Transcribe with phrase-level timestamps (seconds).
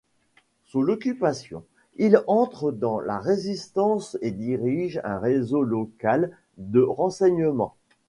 [0.65, 1.63] Sous l'occupation,
[1.97, 7.75] il entre dans la Résistance et dirige un réseau local de renseignements.